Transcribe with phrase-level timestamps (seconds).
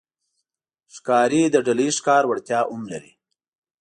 [0.95, 3.13] ښکاري د ډلهییز ښکار وړتیا هم لري.